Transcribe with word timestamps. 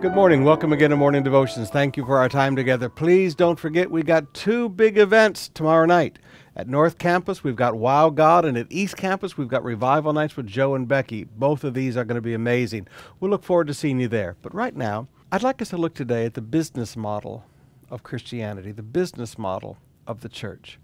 Good 0.00 0.14
morning. 0.14 0.44
Welcome 0.44 0.72
again 0.72 0.88
to 0.90 0.96
Morning 0.96 1.22
Devotions. 1.22 1.68
Thank 1.68 1.98
you 1.98 2.06
for 2.06 2.16
our 2.16 2.30
time 2.30 2.56
together. 2.56 2.88
Please 2.88 3.34
don't 3.34 3.58
forget 3.58 3.90
we 3.90 4.02
got 4.02 4.32
two 4.32 4.70
big 4.70 4.96
events 4.96 5.50
tomorrow 5.50 5.84
night. 5.84 6.18
At 6.56 6.68
North 6.68 6.96
Campus, 6.96 7.44
we've 7.44 7.54
got 7.54 7.74
Wow 7.74 8.08
God, 8.08 8.46
and 8.46 8.56
at 8.56 8.66
East 8.70 8.96
Campus, 8.96 9.36
we've 9.36 9.46
got 9.46 9.62
Revival 9.62 10.14
Nights 10.14 10.38
with 10.38 10.46
Joe 10.46 10.74
and 10.74 10.88
Becky. 10.88 11.24
Both 11.24 11.64
of 11.64 11.74
these 11.74 11.98
are 11.98 12.06
going 12.06 12.14
to 12.14 12.22
be 12.22 12.32
amazing. 12.32 12.88
We'll 13.20 13.30
look 13.30 13.44
forward 13.44 13.66
to 13.66 13.74
seeing 13.74 14.00
you 14.00 14.08
there. 14.08 14.36
But 14.40 14.54
right 14.54 14.74
now, 14.74 15.06
I'd 15.30 15.42
like 15.42 15.60
us 15.60 15.68
to 15.68 15.76
look 15.76 15.92
today 15.92 16.24
at 16.24 16.32
the 16.32 16.40
business 16.40 16.96
model 16.96 17.44
of 17.90 18.02
Christianity, 18.02 18.72
the 18.72 18.82
business 18.82 19.36
model 19.36 19.76
of 20.06 20.22
the 20.22 20.30
church. 20.30 20.78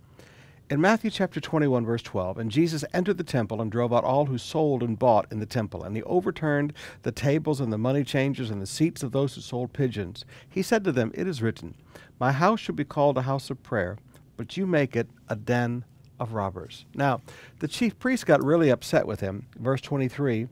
In 0.69 0.81
Matthew 0.81 1.11
chapter 1.11 1.41
21, 1.41 1.87
verse 1.87 2.03
12, 2.03 2.39
and 2.39 2.51
Jesus 2.51 2.85
entered 2.93 3.19
the 3.19 3.23
temple 3.23 3.63
and 3.63 3.71
drove 3.71 3.93
out 3.93 4.03
all 4.03 4.27
who 4.27 4.37
sold 4.37 4.83
and 4.83 4.99
bought 4.99 5.31
in 5.31 5.39
the 5.39 5.47
temple. 5.47 5.85
And 5.85 5.95
he 5.95 6.03
overturned 6.03 6.73
the 7.03 7.13
tables 7.13 7.61
and 7.61 7.73
the 7.73 7.79
money 7.79 8.03
changers 8.03 8.51
and 8.51 8.61
the 8.61 8.67
seats 8.67 9.05
of 9.05 9.13
those 9.13 9.37
who 9.37 9.43
sold 9.43 9.73
pigeons. 9.73 10.25
He 10.51 10.63
said 10.63 10.83
to 10.83 10.91
them, 10.91 11.13
It 11.15 11.29
is 11.29 11.41
written, 11.41 11.77
My 12.19 12.33
house 12.33 12.59
shall 12.59 12.75
be 12.75 12.85
called 12.85 13.17
a 13.17 13.23
house 13.23 13.49
of 13.49 13.63
prayer, 13.63 13.97
but 14.37 14.57
you 14.57 14.67
make 14.67 14.97
it 14.97 15.07
a 15.29 15.37
den 15.37 15.85
of 16.19 16.33
robbers. 16.33 16.85
Now, 16.97 17.21
the 17.61 17.69
chief 17.69 17.97
priest 18.01 18.27
got 18.27 18.45
really 18.45 18.71
upset 18.71 19.07
with 19.07 19.21
him, 19.21 19.47
verse 19.55 19.81
23, 19.83 20.49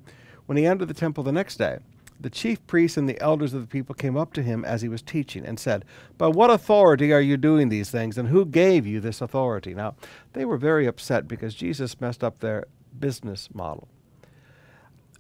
when 0.47 0.57
he 0.57 0.65
entered 0.65 0.87
the 0.87 0.95
temple 0.95 1.25
the 1.25 1.33
next 1.33 1.57
day. 1.57 1.79
The 2.21 2.31
chief 2.31 2.65
priests 2.67 2.97
and 2.97 3.09
the 3.09 3.21
elders 3.21 3.55
of 3.55 3.61
the 3.61 3.67
people 3.67 3.95
came 3.95 4.17
up 4.17 4.33
to 4.35 4.43
him 4.43 4.65
as 4.65 4.83
he 4.83 4.89
was 4.89 5.03
teaching 5.03 5.45
and 5.45 5.59
said, 5.59 5.85
By 6.17 6.29
what 6.29 6.51
authority 6.51 7.13
are 7.13 7.21
you 7.21 7.37
doing 7.37 7.69
these 7.69 7.91
things, 7.91 8.17
and 8.17 8.29
who 8.29 8.47
gave 8.47 8.87
you 8.87 9.01
this 9.01 9.21
authority? 9.21 9.75
Now, 9.75 9.95
they 10.33 10.45
were 10.45 10.57
very 10.57 10.87
upset 10.87 11.27
because 11.27 11.55
Jesus 11.55 12.01
messed 12.01 12.23
up 12.23 12.39
their 12.39 12.67
business 12.99 13.49
model. 13.53 13.89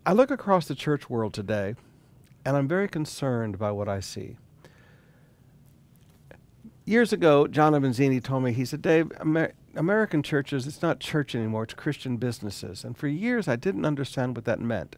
I 0.06 0.12
look 0.12 0.30
across 0.30 0.66
the 0.66 0.74
church 0.74 1.10
world 1.10 1.34
today, 1.34 1.74
and 2.44 2.56
I'm 2.56 2.68
very 2.68 2.88
concerned 2.88 3.58
by 3.58 3.70
what 3.72 3.88
I 3.88 4.00
see. 4.00 4.36
Years 6.84 7.12
ago, 7.12 7.46
John 7.46 7.72
Avanzini 7.72 8.22
told 8.22 8.44
me, 8.44 8.52
he 8.52 8.66
said, 8.66 8.82
Dave, 8.82 9.10
Amer- 9.20 9.54
American 9.74 10.22
churches, 10.22 10.66
it's 10.66 10.82
not 10.82 11.00
church 11.00 11.34
anymore, 11.34 11.64
it's 11.64 11.74
Christian 11.74 12.18
businesses. 12.18 12.84
And 12.84 12.96
for 12.96 13.08
years, 13.08 13.48
I 13.48 13.56
didn't 13.56 13.86
understand 13.86 14.36
what 14.36 14.44
that 14.44 14.60
meant 14.60 14.96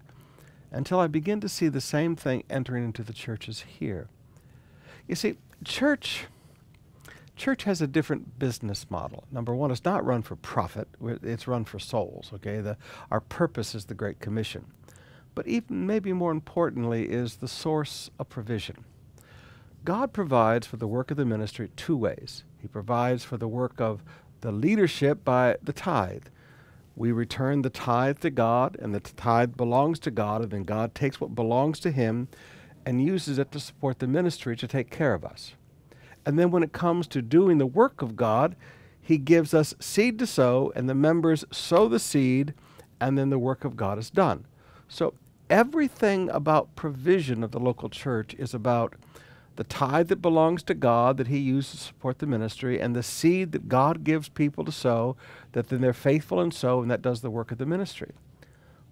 until 0.70 1.00
I 1.00 1.06
begin 1.06 1.41
to 1.41 1.48
see 1.48 1.69
the 1.69 1.81
same 1.81 2.17
thing 2.17 2.45
entering 2.50 2.84
into 2.84 3.03
the 3.03 3.12
churches 3.12 3.64
here. 3.78 4.09
You 5.06 5.14
see, 5.14 5.36
church 5.64 6.27
church 7.36 7.64
has 7.64 7.83
a 7.83 7.86
different 7.86 8.39
business 8.39 8.86
model. 8.91 9.25
Number 9.31 9.55
one, 9.55 9.70
it's 9.70 9.84
not 9.84 10.05
run 10.05 10.23
for 10.23 10.36
profit; 10.36 10.89
it's 11.00 11.47
run 11.47 11.64
for 11.64 11.78
souls. 11.78 12.31
Okay, 12.34 12.61
the, 12.61 12.77
our 13.11 13.20
purpose 13.20 13.75
is 13.75 13.84
the 13.84 13.95
Great 13.95 14.20
Commission, 14.20 14.67
but 15.34 15.47
even 15.47 15.86
maybe 15.86 16.12
more 16.12 16.33
importantly 16.33 17.08
is 17.11 17.36
the 17.36 17.48
source 17.48 18.11
of 18.19 18.28
provision. 18.28 18.84
God 19.84 20.12
provides 20.12 20.67
for 20.67 20.78
the 20.78 20.89
work 20.89 21.11
of 21.11 21.17
the 21.17 21.25
ministry 21.25 21.70
two 21.77 21.97
ways. 21.97 22.42
He 22.61 22.67
provides 22.67 23.23
for 23.23 23.36
the 23.36 23.47
work 23.47 23.80
of 23.80 24.03
the 24.41 24.51
leadership 24.51 25.25
by 25.25 25.56
the 25.62 25.73
tithe 25.73 26.25
we 26.97 27.12
return 27.12 27.61
the 27.61 27.70
tithe 27.70 28.20
to 28.20 28.30
God, 28.30 28.77
and 28.80 28.94
the 28.94 29.00
tithe 29.00 29.55
belongs 29.55 29.98
to 30.00 30.11
God, 30.11 30.42
and 30.42 30.50
then 30.50 30.64
God 30.64 30.94
takes 30.94 31.20
what 31.20 31.34
belongs 31.34 31.78
to 31.80 31.91
Him 31.91 32.28
and 32.86 33.05
uses 33.05 33.39
it 33.39 33.52
to 33.52 33.61
support 33.61 33.98
the 33.98 34.06
ministry 34.06 34.56
to 34.56 34.66
take 34.66 34.91
care 34.91 35.12
of 35.12 35.24
us. 35.24 35.52
And 36.24 36.39
then 36.39 36.50
when 36.50 36.62
it 36.62 36.72
comes 36.72 37.06
to 37.08 37.20
doing 37.20 37.58
the 37.58 37.67
work 37.67 38.00
of 38.00 38.17
God, 38.17 38.56
He 39.00 39.19
gives 39.19 39.52
us 39.52 39.74
seed 39.78 40.19
to 40.20 40.27
sow, 40.27 40.72
and 40.74 40.89
the 40.89 40.94
members 40.94 41.44
sow 41.52 41.86
the 41.86 41.98
seed, 41.98 42.55
and 42.98 43.19
then 43.19 43.28
the 43.28 43.39
work 43.39 43.67
of 43.67 43.77
God 43.77 43.98
is 43.98 44.08
done. 44.08 44.47
So 44.89 45.12
everything 45.50 46.30
about 46.30 46.74
provision 46.77 47.44
of 47.44 47.50
the 47.50 47.61
local 47.61 47.91
church 47.91 48.34
is 48.39 48.55
about 48.55 48.94
the 49.57 49.65
tithe 49.65 50.09
that 50.09 50.23
belongs 50.23 50.62
to 50.65 50.75
God 50.75 51.17
that 51.17 51.29
He 51.29 51.39
uses 51.39 51.73
to 51.73 51.77
support 51.79 52.19
the 52.19 52.27
ministry, 52.27 52.81
and 52.81 52.95
the 52.95 53.03
seed 53.03 53.53
that 53.53 53.69
God 53.69 54.05
gives 54.05 54.29
people 54.29 54.64
to 54.64 54.73
sow, 54.73 55.17
that 55.53 55.69
then 55.69 55.80
they're 55.80 55.92
faithful 55.92 56.41
and 56.41 56.53
sow, 56.53 56.80
and 56.80 56.91
that 56.91 57.03
does 57.03 57.23
the 57.23 57.30
work 57.30 57.51
of 57.51 57.58
the 57.58 57.67
ministry. 57.67 58.13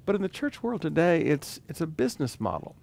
But 0.07 0.17
in 0.17 0.23
the 0.23 0.29
church 0.29 0.63
world 0.63 0.83
today, 0.83 1.21
it's, 1.23 1.61
it's 1.69 1.81
a 1.81 1.87
business 1.87 2.41
model. 2.41 2.77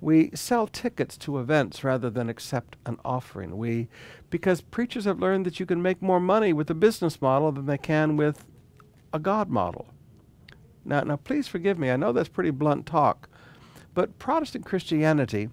We 0.00 0.30
sell 0.34 0.66
tickets 0.66 1.16
to 1.18 1.38
events 1.38 1.84
rather 1.84 2.10
than 2.10 2.28
accept 2.28 2.76
an 2.86 2.98
offering. 3.04 3.56
We, 3.56 3.88
because 4.30 4.60
preachers 4.60 5.04
have 5.04 5.20
learned 5.20 5.46
that 5.46 5.60
you 5.60 5.66
can 5.66 5.80
make 5.80 6.02
more 6.02 6.20
money 6.20 6.52
with 6.52 6.68
a 6.70 6.74
business 6.74 7.20
model 7.22 7.52
than 7.52 7.66
they 7.66 7.78
can 7.78 8.16
with 8.16 8.44
a 9.12 9.20
God 9.20 9.48
model. 9.48 9.86
Now, 10.84 11.02
now, 11.02 11.16
please 11.16 11.46
forgive 11.46 11.78
me. 11.78 11.90
I 11.92 11.96
know 11.96 12.10
that's 12.10 12.28
pretty 12.28 12.50
blunt 12.50 12.86
talk, 12.86 13.28
but 13.94 14.18
Protestant 14.18 14.64
Christianity 14.64 15.50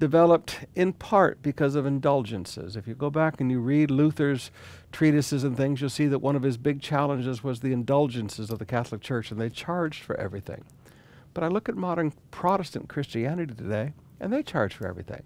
developed 0.00 0.64
in 0.74 0.94
part 0.94 1.42
because 1.42 1.76
of 1.76 1.86
indulgences. 1.86 2.74
If 2.74 2.88
you 2.88 2.94
go 2.94 3.10
back 3.10 3.40
and 3.40 3.50
you 3.50 3.60
read 3.60 3.90
Luther's 3.90 4.50
treatises 4.90 5.44
and 5.44 5.56
things, 5.56 5.80
you'll 5.80 5.90
see 5.90 6.06
that 6.06 6.18
one 6.18 6.34
of 6.34 6.42
his 6.42 6.56
big 6.56 6.80
challenges 6.80 7.44
was 7.44 7.60
the 7.60 7.72
indulgences 7.72 8.50
of 8.50 8.58
the 8.58 8.64
Catholic 8.64 9.02
Church, 9.02 9.30
and 9.30 9.38
they 9.38 9.50
charged 9.50 10.02
for 10.02 10.16
everything. 10.18 10.64
But 11.34 11.44
I 11.44 11.48
look 11.48 11.68
at 11.68 11.76
modern 11.76 12.14
Protestant 12.30 12.88
Christianity 12.88 13.54
today, 13.54 13.92
and 14.18 14.32
they 14.32 14.42
charge 14.42 14.74
for 14.74 14.88
everything. 14.88 15.22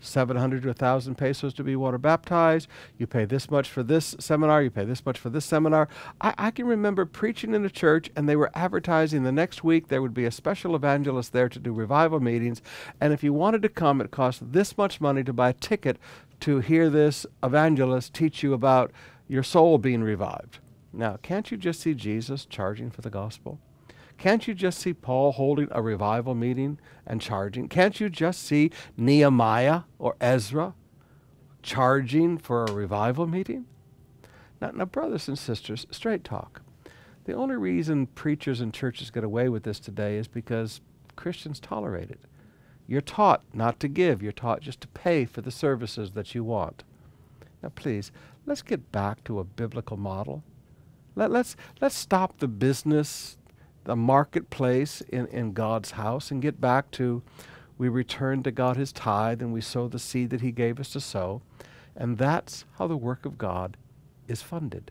700 0.00 0.62
to 0.62 0.68
1,000 0.68 1.14
pesos 1.16 1.54
to 1.54 1.64
be 1.64 1.76
water 1.76 1.98
baptized. 1.98 2.68
You 2.96 3.06
pay 3.06 3.24
this 3.24 3.50
much 3.50 3.68
for 3.68 3.82
this 3.82 4.14
seminar. 4.18 4.62
You 4.62 4.70
pay 4.70 4.84
this 4.84 5.04
much 5.04 5.18
for 5.18 5.30
this 5.30 5.44
seminar. 5.44 5.88
I, 6.20 6.34
I, 6.38 6.50
can 6.50 6.66
remember 6.66 7.04
preaching 7.04 7.54
in 7.54 7.64
a 7.64 7.70
church, 7.70 8.10
and 8.16 8.28
they 8.28 8.36
were 8.36 8.50
advertising 8.54 9.22
the 9.22 9.32
next 9.32 9.64
week 9.64 9.88
there 9.88 10.02
would 10.02 10.14
be 10.14 10.24
a 10.24 10.30
special 10.30 10.74
evangelist 10.74 11.32
there 11.32 11.48
to 11.48 11.58
do 11.58 11.72
revival 11.72 12.20
meetings. 12.20 12.62
And 13.00 13.12
if 13.12 13.22
you 13.22 13.32
wanted 13.32 13.62
to 13.62 13.68
come, 13.68 14.00
it 14.00 14.10
cost 14.10 14.52
this 14.52 14.76
much 14.78 15.00
money 15.00 15.24
to 15.24 15.32
buy 15.32 15.50
a 15.50 15.54
ticket 15.54 15.98
to 16.40 16.60
hear 16.60 16.88
this 16.88 17.26
evangelist 17.42 18.14
teach 18.14 18.42
you 18.42 18.52
about 18.52 18.92
your 19.26 19.42
soul 19.42 19.78
being 19.78 20.02
revived. 20.02 20.58
Now, 20.92 21.18
can't 21.22 21.50
you 21.50 21.56
just 21.56 21.80
see 21.80 21.94
Jesus 21.94 22.46
charging 22.46 22.90
for 22.90 23.02
the 23.02 23.10
gospel? 23.10 23.60
Can't 24.18 24.48
you 24.48 24.54
just 24.54 24.80
see 24.80 24.92
Paul 24.92 25.32
holding 25.32 25.68
a 25.70 25.80
revival 25.80 26.34
meeting 26.34 26.80
and 27.06 27.20
charging? 27.20 27.68
Can't 27.68 28.00
you 28.00 28.10
just 28.10 28.42
see 28.42 28.72
Nehemiah 28.96 29.82
or 29.98 30.16
Ezra 30.20 30.74
charging 31.62 32.36
for 32.36 32.64
a 32.64 32.72
revival 32.72 33.28
meeting? 33.28 33.66
Now, 34.60 34.72
now, 34.72 34.86
brothers 34.86 35.28
and 35.28 35.38
sisters, 35.38 35.86
straight 35.92 36.24
talk. 36.24 36.62
The 37.24 37.32
only 37.34 37.56
reason 37.56 38.06
preachers 38.06 38.60
and 38.60 38.74
churches 38.74 39.10
get 39.10 39.22
away 39.22 39.48
with 39.48 39.62
this 39.62 39.78
today 39.78 40.16
is 40.16 40.26
because 40.26 40.80
Christians 41.14 41.60
tolerate 41.60 42.10
it. 42.10 42.20
You're 42.88 43.00
taught 43.00 43.42
not 43.52 43.78
to 43.80 43.88
give, 43.88 44.22
you're 44.22 44.32
taught 44.32 44.62
just 44.62 44.80
to 44.80 44.88
pay 44.88 45.26
for 45.26 45.42
the 45.42 45.50
services 45.50 46.12
that 46.12 46.34
you 46.34 46.42
want. 46.42 46.82
Now, 47.62 47.68
please, 47.68 48.10
let's 48.46 48.62
get 48.62 48.90
back 48.90 49.22
to 49.24 49.38
a 49.38 49.44
biblical 49.44 49.96
model. 49.96 50.42
Let, 51.14 51.30
let's, 51.30 51.54
let's 51.80 51.96
stop 51.96 52.38
the 52.38 52.48
business 52.48 53.37
the 53.88 53.96
marketplace 53.96 55.00
in, 55.00 55.26
in 55.28 55.54
God's 55.54 55.92
house 55.92 56.30
and 56.30 56.42
get 56.42 56.60
back 56.60 56.90
to 56.90 57.22
we 57.78 57.88
return 57.88 58.42
to 58.42 58.50
God 58.50 58.76
his 58.76 58.92
tithe 58.92 59.40
and 59.40 59.50
we 59.50 59.62
sow 59.62 59.88
the 59.88 59.98
seed 59.98 60.28
that 60.28 60.42
he 60.42 60.52
gave 60.52 60.78
us 60.78 60.90
to 60.90 61.00
sow. 61.00 61.40
And 61.96 62.18
that's 62.18 62.66
how 62.76 62.86
the 62.86 62.98
work 62.98 63.24
of 63.24 63.38
God 63.38 63.78
is 64.28 64.42
funded. 64.42 64.90